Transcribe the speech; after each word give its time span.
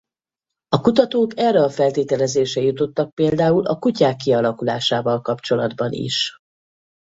A 0.67 0.79
kutatók 0.81 1.37
erre 1.37 1.63
a 1.63 1.69
feltételezésre 1.69 2.61
jutottak 2.61 3.13
például 3.15 3.65
a 3.65 3.79
kutyák 3.79 4.15
kialakulásával 4.15 5.21
kapcsolatban 5.21 5.91
is. 5.91 6.33